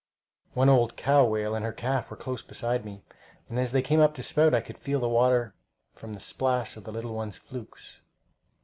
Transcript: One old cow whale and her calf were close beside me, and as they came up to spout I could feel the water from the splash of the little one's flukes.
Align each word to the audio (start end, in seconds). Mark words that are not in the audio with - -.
One 0.55 0.67
old 0.67 0.97
cow 0.97 1.23
whale 1.25 1.53
and 1.53 1.63
her 1.63 1.71
calf 1.71 2.09
were 2.09 2.17
close 2.17 2.41
beside 2.41 2.83
me, 2.85 3.03
and 3.47 3.59
as 3.59 3.71
they 3.71 3.83
came 3.83 3.99
up 3.99 4.15
to 4.15 4.23
spout 4.23 4.51
I 4.51 4.59
could 4.59 4.79
feel 4.79 4.99
the 4.99 5.07
water 5.07 5.53
from 5.93 6.13
the 6.15 6.19
splash 6.19 6.75
of 6.75 6.85
the 6.85 6.91
little 6.91 7.13
one's 7.13 7.37
flukes. 7.37 8.01